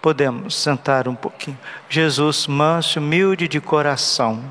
[0.00, 1.58] Podemos sentar um pouquinho.
[1.88, 4.42] Jesus, manso, humilde de coração.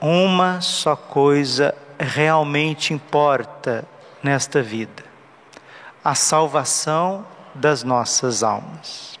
[0.00, 3.84] Uma só coisa realmente importa
[4.22, 5.02] nesta vida:
[6.04, 9.18] a salvação das nossas almas.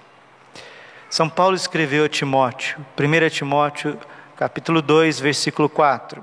[1.08, 3.98] São Paulo escreveu a Timóteo, 1 Timóteo,
[4.36, 6.22] capítulo 2, versículo 4.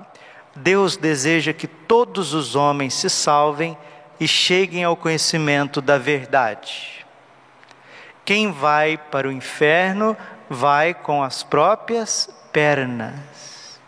[0.54, 3.78] Deus deseja que todos os homens se salvem
[4.22, 7.04] e cheguem ao conhecimento da verdade.
[8.24, 10.16] Quem vai para o inferno
[10.48, 13.82] vai com as próprias pernas.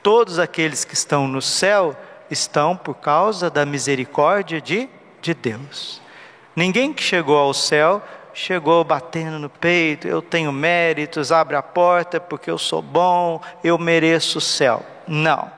[0.00, 1.96] Todos aqueles que estão no céu
[2.30, 4.88] estão por causa da misericórdia de,
[5.20, 6.00] de Deus.
[6.54, 8.00] Ninguém que chegou ao céu
[8.32, 13.76] chegou batendo no peito, eu tenho méritos, abre a porta porque eu sou bom, eu
[13.76, 14.86] mereço o céu.
[15.08, 15.50] Não.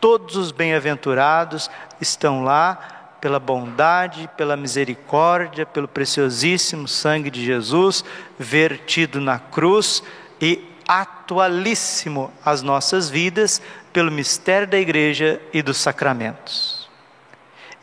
[0.00, 8.04] Todos os bem-aventurados estão lá pela bondade, pela misericórdia, pelo preciosíssimo sangue de Jesus
[8.38, 10.02] vertido na cruz
[10.40, 13.60] e atualíssimo às nossas vidas
[13.92, 16.88] pelo mistério da igreja e dos sacramentos.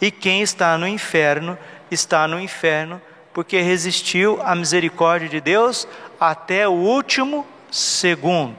[0.02, 1.58] E quem está no inferno,
[1.90, 3.02] está no inferno
[3.34, 5.88] porque resistiu à misericórdia de Deus
[6.20, 8.58] até o último segundo.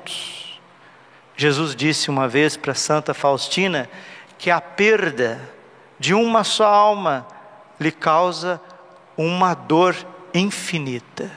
[1.36, 3.88] Jesus disse uma vez para Santa Faustina
[4.38, 5.40] que a perda
[5.98, 7.26] de uma só alma
[7.78, 8.60] lhe causa
[9.16, 9.96] uma dor
[10.32, 11.30] infinita.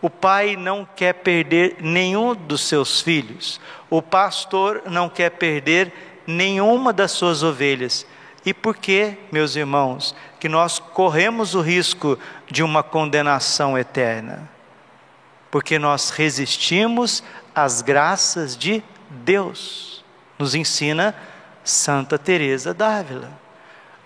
[0.00, 6.92] O pai não quer perder nenhum dos seus filhos, o pastor não quer perder nenhuma
[6.92, 8.06] das suas ovelhas.
[8.44, 14.46] E por que, meus irmãos, que nós corremos o risco de uma condenação eterna?
[15.50, 17.24] Porque nós resistimos
[17.54, 20.04] às graças de Deus.
[20.38, 21.14] Nos ensina
[21.64, 23.30] Santa Teresa d'Ávila.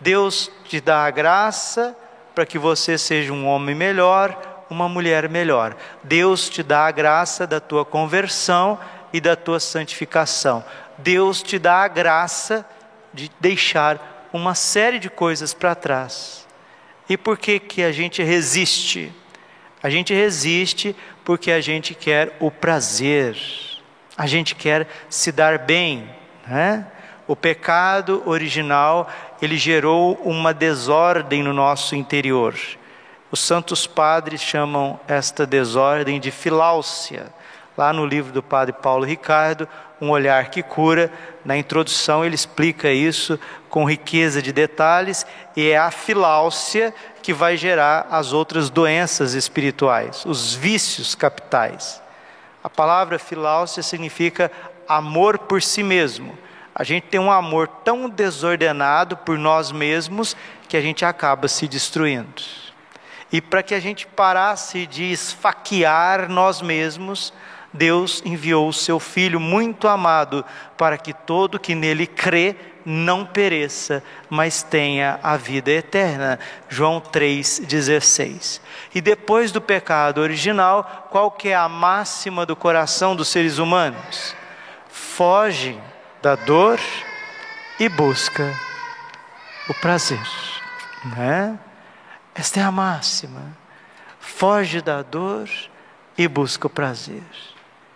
[0.01, 1.97] Deus te dá a graça
[2.35, 5.77] para que você seja um homem melhor, uma mulher melhor.
[6.05, 8.79] Deus te dá a graça da tua conversão
[9.13, 10.65] e da tua santificação.
[10.97, 12.65] Deus te dá a graça
[13.13, 16.47] de deixar uma série de coisas para trás.
[17.09, 19.13] E por que que a gente resiste?
[19.83, 20.95] A gente resiste
[21.25, 23.37] porque a gente quer o prazer.
[24.17, 26.09] A gente quer se dar bem,
[26.47, 26.87] né?
[27.29, 29.07] O pecado original,
[29.43, 32.55] ele gerou uma desordem no nosso interior.
[33.31, 37.27] Os santos padres chamam esta desordem de filáusia.
[37.77, 39.69] Lá no livro do padre Paulo Ricardo,
[40.01, 41.13] Um Olhar que Cura,
[41.45, 43.39] na introdução ele explica isso
[43.69, 50.25] com riqueza de detalhes, e é a filáusia que vai gerar as outras doenças espirituais,
[50.25, 52.01] os vícios capitais.
[52.65, 54.51] A palavra filáusia significa
[54.89, 56.48] amor por si mesmo
[56.79, 60.37] a gente tem um amor tão desordenado por nós mesmos
[60.69, 62.41] que a gente acaba se destruindo.
[63.33, 67.33] E para que a gente parasse de esfaquear nós mesmos,
[67.73, 70.45] Deus enviou o seu Filho muito amado
[70.77, 72.55] para que todo que nele crê
[72.87, 76.39] não pereça, mas tenha a vida eterna.
[76.69, 78.61] João 3,16.
[78.95, 84.35] E depois do pecado original, qual que é a máxima do coração dos seres humanos?
[84.89, 85.79] Foge
[86.23, 86.81] da dor
[87.79, 88.53] e busca
[89.69, 90.21] o prazer.
[91.17, 91.59] Né?
[92.35, 93.43] Esta é a máxima.
[94.19, 95.49] Foge da dor
[96.17, 97.23] e busca o prazer.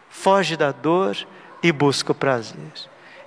[0.08, 1.16] Foge da dor
[1.62, 2.72] e busca o prazer.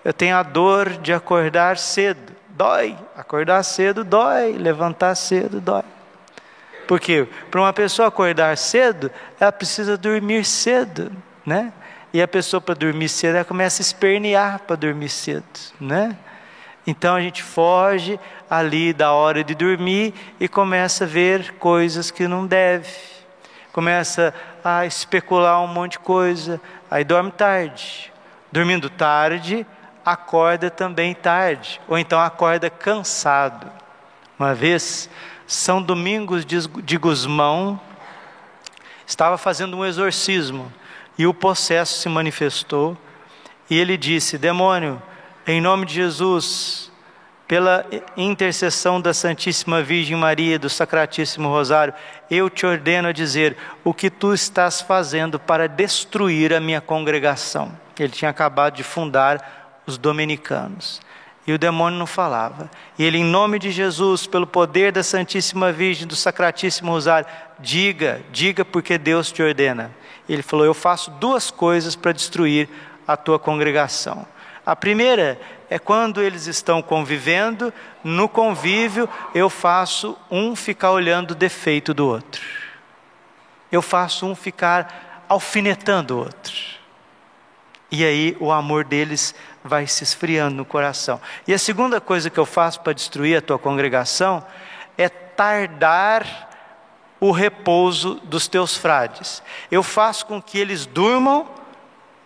[0.03, 2.33] Eu tenho a dor de acordar cedo.
[2.49, 2.97] Dói.
[3.17, 4.53] Acordar cedo dói.
[4.53, 5.83] Levantar cedo dói.
[6.87, 11.11] Porque para uma pessoa acordar cedo, ela precisa dormir cedo,
[11.45, 11.73] né?
[12.15, 15.43] E a pessoa para dormir cedo, ela começa a espernear para dormir cedo,
[15.81, 16.15] né?
[16.87, 18.17] Então a gente foge
[18.49, 22.89] ali da hora de dormir e começa a ver coisas que não deve.
[23.73, 24.33] Começa
[24.63, 28.13] a especular um monte de coisa, aí dorme tarde.
[28.49, 29.67] Dormindo tarde,
[30.05, 33.69] acorda também tarde, ou então acorda cansado.
[34.39, 35.09] Uma vez,
[35.45, 37.77] São Domingos de Gusmão
[39.05, 40.71] estava fazendo um exorcismo
[41.17, 42.97] e o possesso se manifestou,
[43.69, 45.01] e ele disse: Demônio,
[45.47, 46.91] em nome de Jesus,
[47.47, 47.85] pela
[48.17, 51.93] intercessão da Santíssima Virgem Maria, do Sacratíssimo Rosário,
[52.29, 57.71] eu te ordeno a dizer o que tu estás fazendo para destruir a minha congregação.
[57.99, 60.99] Ele tinha acabado de fundar os dominicanos.
[61.47, 62.69] E o demônio não falava.
[62.97, 67.27] E ele, em nome de Jesus, pelo poder da Santíssima Virgem, do Sacratíssimo Rosário,
[67.59, 69.91] diga, diga porque Deus te ordena.
[70.27, 72.67] Ele falou: Eu faço duas coisas para destruir
[73.07, 74.25] a tua congregação.
[74.65, 75.39] A primeira
[75.69, 77.71] é quando eles estão convivendo,
[78.03, 82.41] no convívio, eu faço um ficar olhando o defeito do outro.
[83.71, 86.53] Eu faço um ficar alfinetando o outro.
[87.91, 91.19] E aí o amor deles vai se esfriando no coração.
[91.47, 94.45] E a segunda coisa que eu faço para destruir a tua congregação
[94.97, 96.49] é tardar
[97.19, 99.41] o repouso dos teus frades.
[99.71, 101.47] Eu faço com que eles durmam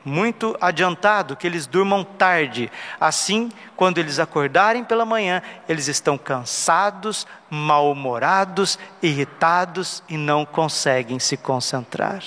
[0.03, 2.71] muito adiantado, que eles durmam tarde.
[2.99, 11.37] Assim, quando eles acordarem pela manhã, eles estão cansados, mal-humorados, irritados e não conseguem se
[11.37, 12.23] concentrar.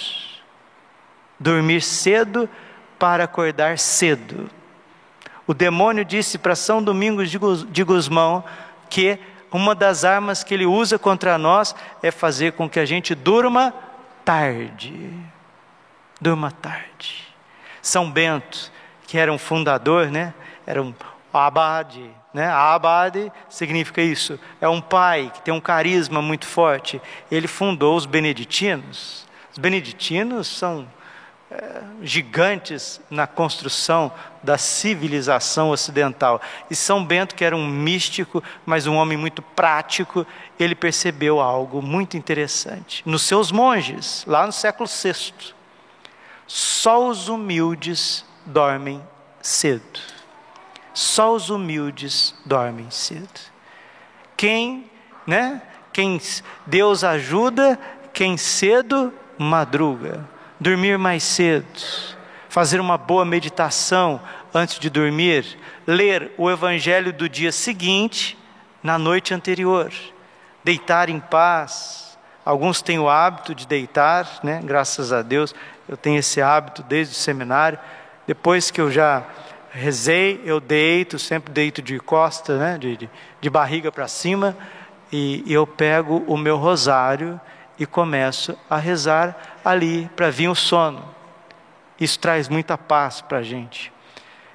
[1.40, 2.49] Dormir cedo
[3.02, 4.49] para acordar cedo.
[5.44, 8.44] O demônio disse para São Domingos de Gusmão
[8.88, 9.19] que
[9.50, 13.75] uma das armas que ele usa contra nós é fazer com que a gente durma
[14.25, 15.10] tarde.
[16.20, 17.26] Durma tarde.
[17.82, 18.70] São Bento,
[19.08, 20.32] que era um fundador, né?
[20.64, 20.94] Era um
[21.34, 22.46] abade, né?
[22.46, 24.38] Abade significa isso.
[24.60, 27.02] É um pai que tem um carisma muito forte.
[27.28, 29.26] Ele fundou os beneditinos.
[29.50, 30.87] Os beneditinos são
[32.02, 34.12] gigantes na construção
[34.43, 36.40] da civilização ocidental.
[36.70, 40.26] E São Bento, que era um místico, mas um homem muito prático,
[40.58, 43.02] ele percebeu algo muito interessante.
[43.06, 45.54] Nos seus monges, lá no século VI,
[46.46, 49.02] só os humildes dormem
[49.40, 50.00] cedo.
[50.93, 53.40] Só os humildes dormem cedo.
[54.37, 54.90] Quem,
[55.26, 55.62] né?
[55.93, 56.20] Quem
[56.66, 57.78] Deus ajuda,
[58.12, 60.28] quem cedo madruga.
[60.62, 61.67] Dormir mais cedo,
[62.49, 64.20] fazer uma boa meditação
[64.55, 68.38] antes de dormir, ler o evangelho do dia seguinte
[68.81, 69.93] na noite anterior,
[70.62, 72.17] deitar em paz.
[72.44, 74.61] Alguns têm o hábito de deitar, né?
[74.62, 75.53] Graças a Deus
[75.88, 77.76] eu tenho esse hábito desde o seminário.
[78.25, 79.25] Depois que eu já
[79.73, 83.11] rezei, eu deito, sempre deito de costa, né, de, de,
[83.41, 84.56] de barriga para cima,
[85.11, 87.41] e, e eu pego o meu rosário
[87.79, 91.03] e começo a rezar ali para vir o sono.
[91.99, 93.93] Isso traz muita paz para a gente.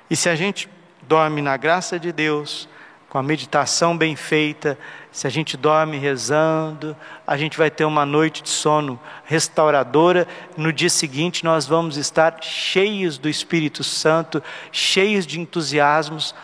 [0.09, 0.69] E se a gente
[1.01, 2.67] dorme na graça de Deus,
[3.09, 4.77] com a meditação bem feita,
[5.11, 10.27] se a gente dorme rezando, a gente vai ter uma noite de sono restauradora.
[10.57, 16.35] No dia seguinte, nós vamos estar cheios do Espírito Santo, cheios de entusiasmos,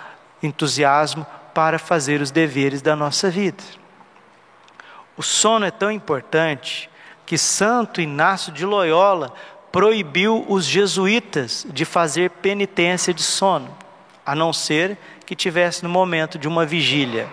[0.41, 3.63] entusiasmo para fazer os deveres da nossa vida.
[5.15, 6.89] O sono é tão importante
[7.25, 9.33] que Santo Inácio de Loyola
[9.71, 13.75] proibiu os jesuítas de fazer penitência de sono,
[14.25, 17.27] a não ser que tivesse no momento de uma vigília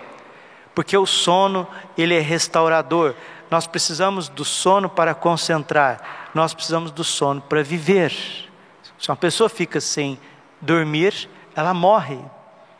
[0.73, 1.67] porque o sono
[1.97, 3.15] ele é restaurador.
[3.49, 8.11] Nós precisamos do sono para concentrar, nós precisamos do sono para viver.
[8.97, 10.19] Se uma pessoa fica sem
[10.61, 12.19] dormir, ela morre,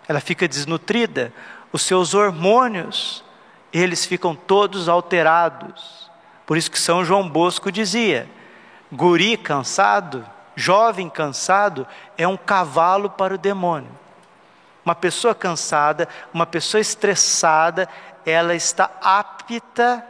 [0.07, 1.33] ela fica desnutrida,
[1.73, 3.23] os seus hormônios,
[3.71, 6.09] eles ficam todos alterados.
[6.45, 8.29] Por isso que São João Bosco dizia:
[8.91, 13.91] guri cansado, jovem cansado, é um cavalo para o demônio.
[14.83, 17.87] Uma pessoa cansada, uma pessoa estressada,
[18.25, 20.05] ela está apta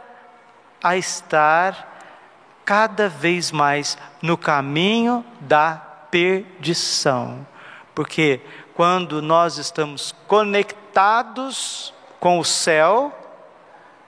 [0.82, 1.90] a estar
[2.64, 5.74] cada vez mais no caminho da
[6.10, 7.46] perdição.
[7.94, 8.40] Porque
[8.74, 13.21] quando nós estamos conectados com o céu,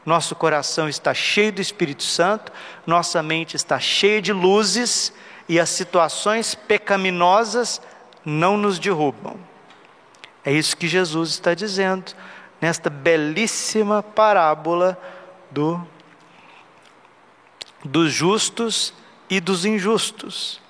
[0.05, 2.53] nosso coração está cheio do Espírito Santo,
[2.87, 5.13] nossa mente está cheia de luzes
[5.49, 7.81] e as situações pecaminosas
[8.25, 9.37] não nos derrubam.
[10.45, 12.13] É isso que Jesus está dizendo
[12.61, 14.99] nesta belíssima parábola
[15.51, 15.87] do,
[17.85, 18.93] dos justos
[19.29, 20.61] e dos injustos.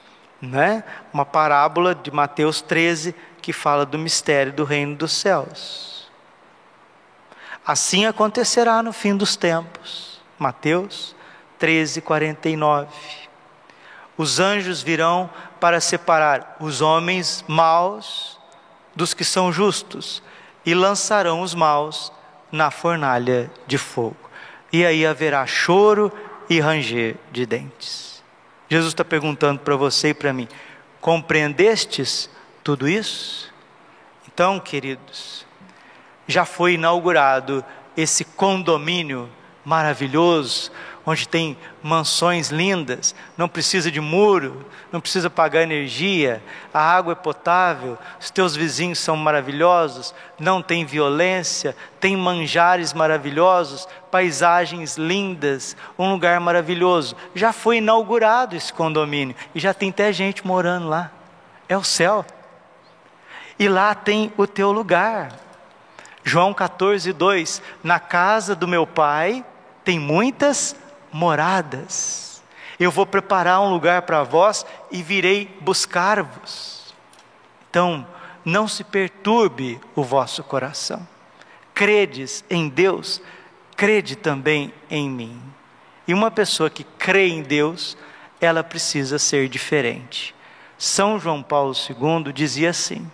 [0.41, 0.85] Né?
[1.13, 5.94] Uma parábola de Mateus 13 que fala do mistério do reino dos céus.
[7.67, 10.21] Assim acontecerá no fim dos tempos.
[10.39, 11.17] Mateus
[11.59, 12.89] 13, 49.
[14.17, 18.39] Os anjos virão para separar os homens maus
[18.95, 20.23] dos que são justos
[20.65, 22.13] e lançarão os maus
[22.53, 24.17] na fornalha de fogo.
[24.73, 26.13] E aí haverá choro
[26.49, 28.23] e ranger de dentes.
[28.69, 30.49] Jesus está perguntando para você e para mim:
[31.01, 32.29] compreendestes
[32.63, 33.53] tudo isso?
[34.27, 35.47] Então, queridos,
[36.27, 37.65] já foi inaugurado
[37.97, 39.29] esse condomínio
[39.65, 40.71] maravilhoso,
[41.07, 47.17] onde tem mansões lindas, não precisa de muro, não precisa pagar energia, a água é
[47.17, 56.11] potável, os teus vizinhos são maravilhosos, não tem violência, tem manjares maravilhosos, paisagens lindas, um
[56.11, 57.17] lugar maravilhoso.
[57.35, 61.11] Já foi inaugurado esse condomínio e já tem até gente morando lá.
[61.69, 62.25] É o céu.
[63.59, 65.44] E lá tem o teu lugar.
[66.25, 69.45] João 14, 2: Na casa do meu pai
[69.85, 70.75] tem muitas
[71.13, 72.43] moradas.
[72.81, 76.95] Eu vou preparar um lugar para vós e virei buscar-vos.
[77.71, 78.07] Então,
[78.45, 81.07] não se perturbe o vosso coração.
[81.73, 83.21] Credes em Deus,
[83.77, 85.41] crede também em mim.
[86.07, 87.97] E uma pessoa que crê em Deus,
[88.41, 90.35] ela precisa ser diferente.
[90.77, 93.11] São João Paulo II dizia assim: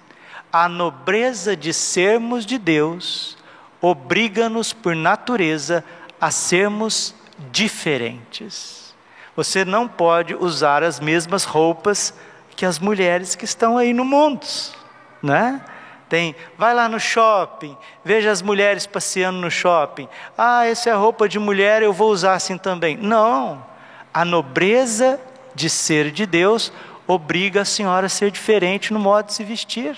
[0.53, 3.37] a nobreza de sermos de Deus
[3.81, 5.85] obriga-nos por natureza
[6.21, 7.15] a sermos
[7.51, 8.95] diferentes.
[9.37, 12.13] Você não pode usar as mesmas roupas
[12.57, 14.47] que as mulheres que estão aí no mundo,
[15.23, 15.65] né?
[16.09, 20.09] Tem, vai lá no shopping, veja as mulheres passeando no shopping.
[20.37, 22.97] Ah, essa é roupa de mulher, eu vou usar assim também.
[22.97, 23.65] Não.
[24.13, 25.21] A nobreza
[25.55, 26.73] de ser de Deus
[27.07, 29.97] obriga a senhora a ser diferente no modo de se vestir.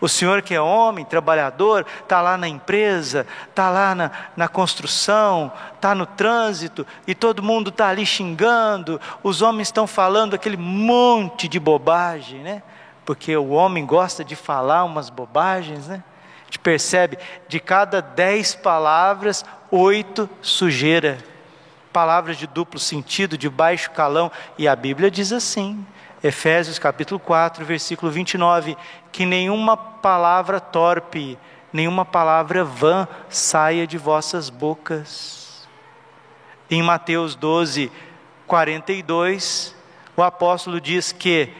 [0.00, 5.50] O senhor que é homem, trabalhador, está lá na empresa, está lá na, na construção,
[5.74, 11.48] está no trânsito, e todo mundo está ali xingando, os homens estão falando aquele monte
[11.48, 12.62] de bobagem, né?
[13.04, 16.04] Porque o homem gosta de falar umas bobagens, né?
[16.42, 21.18] A gente percebe, de cada dez palavras, oito sujeira.
[21.92, 25.84] Palavras de duplo sentido, de baixo calão, e a Bíblia diz assim:
[26.22, 28.76] Efésios capítulo 4, versículo 29,
[29.12, 31.38] que nenhuma palavra torpe,
[31.72, 35.68] nenhuma palavra vã saia de vossas bocas.
[36.68, 37.92] Em Mateus 12,
[38.46, 39.76] 42,
[40.16, 41.52] o apóstolo diz que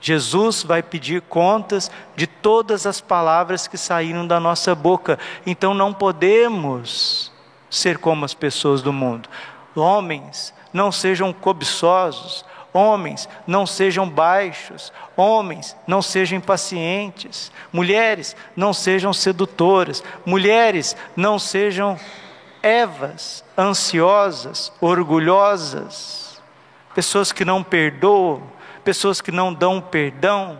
[0.00, 5.92] Jesus vai pedir contas de todas as palavras que saíram da nossa boca, então não
[5.92, 7.32] podemos
[7.68, 9.28] ser como as pessoas do mundo.
[9.74, 12.44] Homens, não sejam cobiçosos,
[12.76, 14.92] Homens, não sejam baixos.
[15.16, 17.52] Homens, não sejam impacientes.
[17.72, 20.02] Mulheres, não sejam sedutoras.
[20.26, 21.96] Mulheres, não sejam
[22.60, 26.42] evas, ansiosas, orgulhosas.
[26.96, 28.42] Pessoas que não perdoam,
[28.82, 30.58] pessoas que não dão perdão.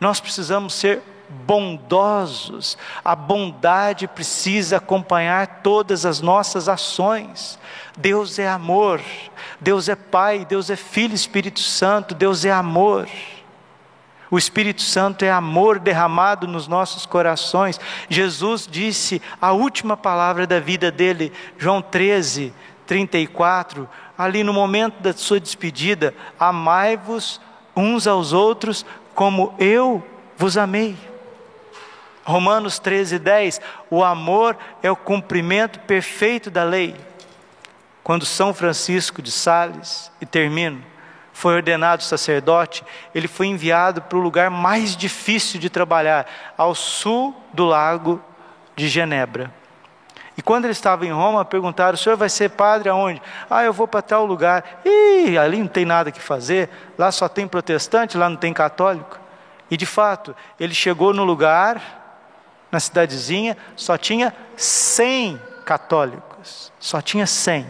[0.00, 2.76] Nós precisamos ser bondosos.
[3.04, 7.58] A bondade precisa acompanhar todas as nossas ações.
[7.96, 9.00] Deus é amor,
[9.60, 13.08] Deus é Pai, Deus é Filho, Espírito Santo, Deus é amor.
[14.30, 17.80] O Espírito Santo é amor derramado nos nossos corações.
[18.08, 22.54] Jesus disse a última palavra da vida dele, João 13,
[22.86, 27.40] 34, ali no momento da sua despedida: Amai-vos
[27.74, 30.02] uns aos outros como eu
[30.36, 30.96] vos amei.
[32.30, 33.60] Romanos 13, 10:
[33.90, 36.96] O amor é o cumprimento perfeito da lei.
[38.02, 40.82] Quando São Francisco de Sales, e termino,
[41.32, 42.84] foi ordenado sacerdote,
[43.14, 48.22] ele foi enviado para o lugar mais difícil de trabalhar, ao sul do lago
[48.76, 49.52] de Genebra.
[50.36, 53.20] E quando ele estava em Roma, perguntaram: o senhor vai ser padre aonde?
[53.48, 54.80] Ah, eu vou para tal lugar.
[54.84, 59.18] Ih, ali não tem nada que fazer, lá só tem protestante, lá não tem católico.
[59.70, 61.99] E de fato, ele chegou no lugar,
[62.70, 67.66] na cidadezinha, só tinha 100 católicos, só tinha 100.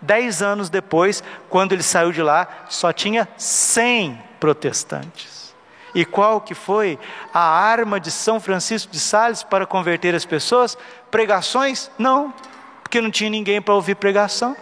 [0.00, 5.54] Dez anos depois, quando ele saiu de lá, só tinha 100 protestantes.
[5.94, 6.98] E qual que foi
[7.32, 10.76] a arma de São Francisco de Sales para converter as pessoas?
[11.10, 11.90] Pregações?
[11.96, 12.34] Não,
[12.82, 14.56] porque não tinha ninguém para ouvir pregação.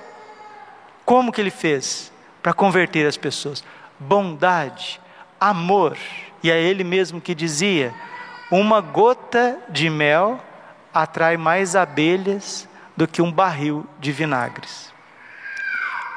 [1.04, 2.12] Como que ele fez
[2.42, 3.64] para converter as pessoas?
[3.98, 5.00] Bondade,
[5.40, 5.96] amor.
[6.42, 7.94] E é ele mesmo que dizia:
[8.52, 10.38] uma gota de mel
[10.92, 14.92] atrai mais abelhas do que um barril de vinagres.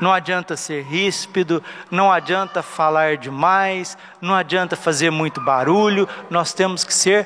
[0.01, 6.84] Não adianta ser ríspido, não adianta falar demais, não adianta fazer muito barulho, nós temos
[6.84, 7.25] que ser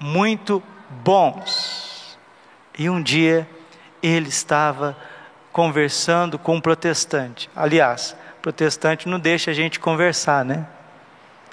[0.00, 2.18] muito bons.
[2.78, 3.46] E um dia
[4.02, 4.96] ele estava
[5.52, 7.50] conversando com um protestante.
[7.54, 10.66] Aliás, protestante não deixa a gente conversar, né?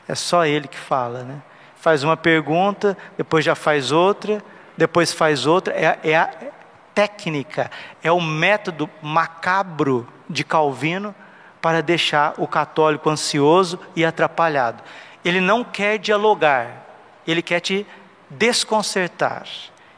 [0.07, 1.41] É só ele que fala, né?
[1.85, 4.43] Faz uma pergunta, depois já faz outra,
[4.75, 5.71] depois faz outra.
[5.71, 6.27] É, é a
[6.95, 7.69] técnica,
[8.01, 11.13] é o método macabro de Calvino
[11.61, 14.81] para deixar o católico ansioso e atrapalhado.
[15.23, 16.87] Ele não quer dialogar,
[17.27, 17.85] ele quer te
[18.31, 19.43] desconcertar.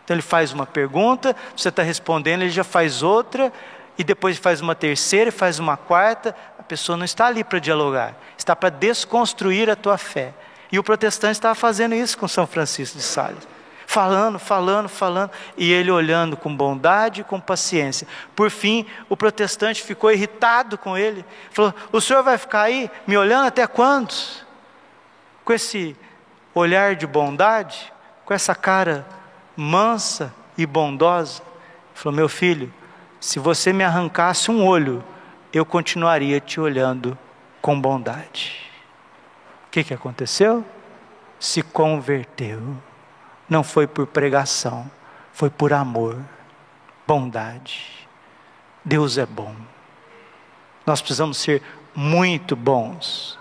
[0.03, 3.50] Então ele faz uma pergunta, você está respondendo, ele já faz outra,
[3.98, 6.36] e depois faz uma terceira, faz uma quarta.
[6.60, 10.34] A pessoa não está ali para dialogar, está para desconstruir a tua fé.
[10.72, 13.48] E o protestante estava fazendo isso com São Francisco de Sales.
[13.86, 18.06] Falando, falando, falando, e ele olhando com bondade e com paciência.
[18.36, 21.24] Por fim, o protestante ficou irritado com ele.
[21.52, 24.14] Falou: O senhor vai ficar aí me olhando até quando?
[25.46, 25.96] Com esse
[26.54, 27.94] olhar de bondade,
[28.26, 29.08] com essa cara
[29.56, 31.42] mansa e bondosa.
[31.94, 32.74] Falou: Meu filho,
[33.22, 35.02] se você me arrancasse um olho,
[35.54, 37.18] eu continuaria te olhando
[37.62, 38.67] com bondade.
[39.68, 40.66] O que, que aconteceu?
[41.40, 42.62] Se converteu.
[43.50, 44.90] Não foi por pregação,
[45.32, 46.18] foi por amor,
[47.06, 48.08] bondade.
[48.84, 49.56] Deus é bom.
[50.86, 51.62] Nós precisamos ser
[51.96, 53.38] muito bons.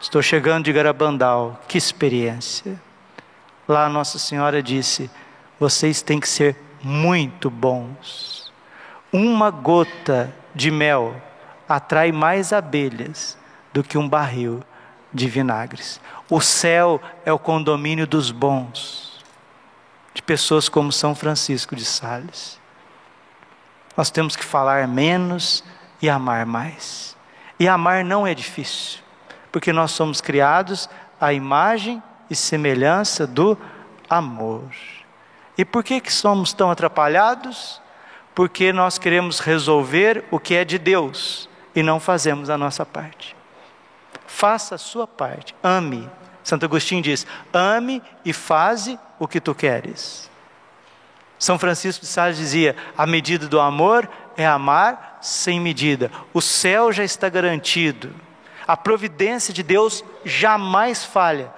[0.00, 2.80] Estou chegando de Garabandal, que experiência.
[3.66, 5.10] Lá Nossa Senhora disse:
[5.58, 8.52] vocês têm que ser muito bons.
[9.12, 11.20] Uma gota de mel
[11.68, 13.36] atrai mais abelhas
[13.72, 14.62] do que um barril
[15.12, 16.00] de vinagres.
[16.28, 19.24] O céu é o condomínio dos bons,
[20.12, 22.58] de pessoas como São Francisco de Sales.
[23.96, 25.64] Nós temos que falar menos
[26.00, 27.16] e amar mais.
[27.58, 29.00] E amar não é difícil,
[29.50, 30.88] porque nós somos criados
[31.20, 33.58] à imagem e semelhança do
[34.08, 34.70] amor.
[35.56, 37.82] E por que, que somos tão atrapalhados?
[38.34, 43.37] Porque nós queremos resolver o que é de Deus e não fazemos a nossa parte.
[44.28, 46.08] Faça a sua parte, ame.
[46.44, 50.30] Santo Agostinho diz: ame e faze o que tu queres.
[51.38, 56.12] São Francisco de Sales dizia: a medida do amor é amar sem medida.
[56.32, 58.14] O céu já está garantido.
[58.66, 61.50] A providência de Deus jamais falha.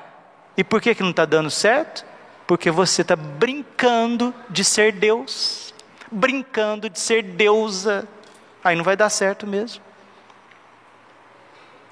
[0.56, 2.06] E por que, que não está dando certo?
[2.46, 5.74] Porque você está brincando de ser Deus,
[6.10, 8.06] brincando de ser deusa.
[8.62, 9.82] Aí não vai dar certo mesmo.